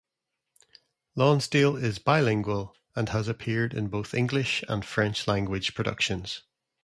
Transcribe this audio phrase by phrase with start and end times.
[1.15, 6.41] Lonsdale is bilingual and has appeared in both English and French language productions.